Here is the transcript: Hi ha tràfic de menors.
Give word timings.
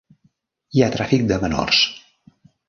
Hi 0.77 0.83
ha 0.85 0.89
tràfic 0.95 1.27
de 1.33 1.39
menors. 1.45 1.85